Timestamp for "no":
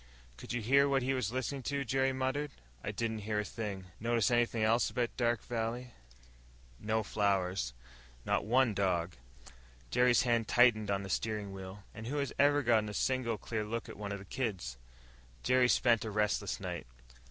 6.87-7.03